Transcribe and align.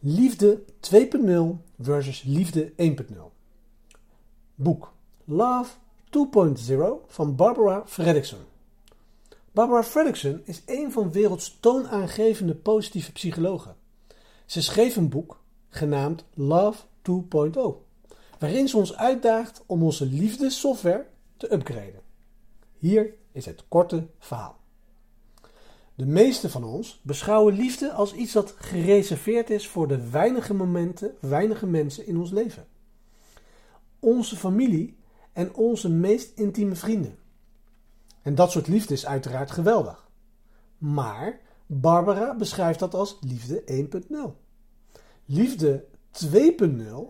Liefde 0.00 0.62
2.0 0.80 1.56
versus 1.80 2.22
Liefde 2.22 2.72
1.0. 2.76 3.04
Boek 4.54 4.92
Love 5.24 5.70
2.0 6.04 7.06
van 7.06 7.36
Barbara 7.36 7.82
Fredrickson. 7.86 8.38
Barbara 9.52 9.82
Fredrickson 9.82 10.40
is 10.44 10.62
een 10.66 10.92
van 10.92 11.12
werelds 11.12 11.56
toonaangevende 11.60 12.54
positieve 12.54 13.12
psychologen. 13.12 13.76
Ze 14.46 14.62
schreef 14.62 14.96
een 14.96 15.08
boek 15.08 15.40
genaamd 15.68 16.24
Love 16.34 16.82
2.0, 17.10 17.60
waarin 18.38 18.68
ze 18.68 18.76
ons 18.76 18.96
uitdaagt 18.96 19.62
om 19.66 19.82
onze 19.82 20.06
liefdessoftware 20.06 21.06
te 21.36 21.52
upgraden. 21.52 22.00
Hier 22.78 23.14
is 23.32 23.46
het 23.46 23.64
korte 23.68 24.06
verhaal. 24.18 24.58
De 25.98 26.06
meeste 26.06 26.50
van 26.50 26.64
ons 26.64 27.00
beschouwen 27.02 27.54
liefde 27.54 27.92
als 27.92 28.14
iets 28.14 28.32
dat 28.32 28.54
gereserveerd 28.58 29.50
is 29.50 29.68
voor 29.68 29.88
de 29.88 30.10
weinige 30.10 30.54
momenten, 30.54 31.14
weinige 31.20 31.66
mensen 31.66 32.06
in 32.06 32.18
ons 32.18 32.30
leven. 32.30 32.66
Onze 33.98 34.36
familie 34.36 34.96
en 35.32 35.54
onze 35.54 35.90
meest 35.90 36.38
intieme 36.38 36.74
vrienden. 36.74 37.18
En 38.22 38.34
dat 38.34 38.50
soort 38.50 38.66
liefde 38.66 38.94
is 38.94 39.06
uiteraard 39.06 39.50
geweldig. 39.50 40.08
Maar 40.78 41.40
Barbara 41.66 42.36
beschrijft 42.36 42.78
dat 42.78 42.94
als 42.94 43.18
liefde 43.20 43.88
1.0. 44.06 44.16
Liefde 45.24 45.84
2.0 46.26 46.34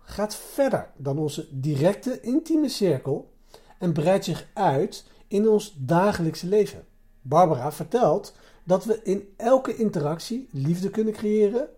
gaat 0.00 0.34
verder 0.34 0.90
dan 0.96 1.18
onze 1.18 1.48
directe 1.50 2.20
intieme 2.20 2.68
cirkel 2.68 3.32
en 3.78 3.92
breidt 3.92 4.24
zich 4.24 4.48
uit 4.54 5.06
in 5.28 5.48
ons 5.48 5.74
dagelijkse 5.78 6.46
leven. 6.46 6.84
Barbara 7.20 7.72
vertelt 7.72 8.34
dat 8.64 8.84
we 8.84 9.00
in 9.02 9.28
elke 9.36 9.76
interactie 9.76 10.48
liefde 10.50 10.90
kunnen 10.90 11.12
creëren. 11.12 11.68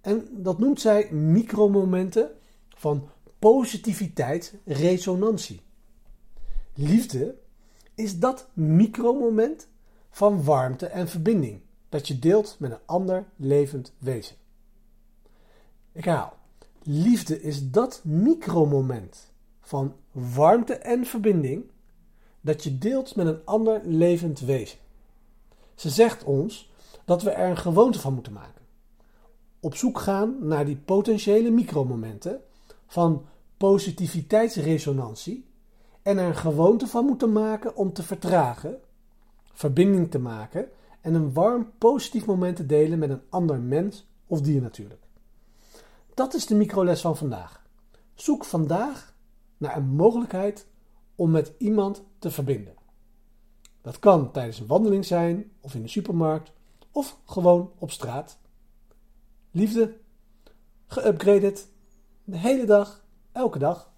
En 0.00 0.28
dat 0.30 0.58
noemt 0.58 0.80
zij 0.80 1.12
micromomenten 1.12 2.30
van 2.68 3.08
positiviteit, 3.38 4.54
resonantie. 4.64 5.60
Liefde 6.74 7.34
is 7.94 8.18
dat 8.18 8.48
micromoment 8.52 9.68
van 10.10 10.44
warmte 10.44 10.86
en 10.86 11.08
verbinding 11.08 11.60
dat 11.88 12.08
je 12.08 12.18
deelt 12.18 12.56
met 12.58 12.70
een 12.70 12.86
ander 12.86 13.24
levend 13.36 13.92
wezen. 13.98 14.36
Ik 15.92 16.04
haal. 16.04 16.36
Liefde 16.82 17.42
is 17.42 17.70
dat 17.70 18.00
micromoment 18.04 19.32
van 19.60 19.94
warmte 20.12 20.74
en 20.74 21.06
verbinding 21.06 21.64
dat 22.40 22.62
je 22.62 22.78
deelt 22.78 23.16
met 23.16 23.26
een 23.26 23.44
ander 23.44 23.80
levend 23.84 24.40
wezen. 24.40 24.78
Ze 25.76 25.90
zegt 25.90 26.24
ons 26.24 26.70
dat 27.04 27.22
we 27.22 27.30
er 27.30 27.50
een 27.50 27.56
gewoonte 27.56 28.00
van 28.00 28.14
moeten 28.14 28.32
maken. 28.32 28.62
Op 29.60 29.74
zoek 29.74 29.98
gaan 29.98 30.36
naar 30.40 30.64
die 30.64 30.76
potentiële 30.76 31.50
micromomenten 31.50 32.40
van 32.86 33.24
positiviteitsresonantie 33.56 35.46
en 36.02 36.18
er 36.18 36.26
een 36.26 36.36
gewoonte 36.36 36.86
van 36.86 37.04
moeten 37.04 37.32
maken 37.32 37.76
om 37.76 37.92
te 37.92 38.02
vertragen, 38.02 38.78
verbinding 39.52 40.10
te 40.10 40.18
maken 40.18 40.68
en 41.00 41.14
een 41.14 41.32
warm 41.32 41.70
positief 41.78 42.26
moment 42.26 42.56
te 42.56 42.66
delen 42.66 42.98
met 42.98 43.10
een 43.10 43.22
ander 43.28 43.60
mens 43.60 44.06
of 44.26 44.40
dier 44.40 44.60
natuurlijk. 44.60 45.02
Dat 46.14 46.34
is 46.34 46.46
de 46.46 46.54
microles 46.54 47.00
van 47.00 47.16
vandaag. 47.16 47.62
Zoek 48.14 48.44
vandaag 48.44 49.14
naar 49.56 49.76
een 49.76 49.88
mogelijkheid 49.88 50.66
om 51.14 51.30
met 51.30 51.52
iemand 51.58 52.02
te 52.18 52.30
verbinden. 52.30 52.74
Dat 53.86 53.98
kan 53.98 54.30
tijdens 54.30 54.60
een 54.60 54.66
wandeling 54.66 55.04
zijn, 55.04 55.52
of 55.60 55.74
in 55.74 55.82
de 55.82 55.88
supermarkt, 55.88 56.52
of 56.90 57.18
gewoon 57.24 57.72
op 57.78 57.90
straat. 57.90 58.38
Liefde, 59.50 59.96
geüpgraded, 60.86 61.68
de 62.24 62.36
hele 62.36 62.64
dag, 62.64 63.04
elke 63.32 63.58
dag. 63.58 63.92